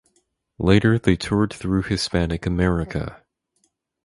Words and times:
Later 0.57 0.97
they 0.97 1.15
toured 1.15 1.53
through 1.53 1.83
Hispanic 1.83 2.47
America. 2.47 3.23